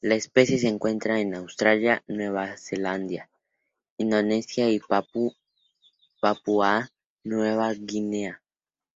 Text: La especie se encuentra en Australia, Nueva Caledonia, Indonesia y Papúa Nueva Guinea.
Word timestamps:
La 0.00 0.14
especie 0.14 0.56
se 0.56 0.68
encuentra 0.68 1.18
en 1.18 1.34
Australia, 1.34 2.04
Nueva 2.06 2.54
Caledonia, 2.70 3.28
Indonesia 3.96 4.70
y 4.70 4.78
Papúa 6.20 6.90
Nueva 7.24 7.72
Guinea. 7.74 8.40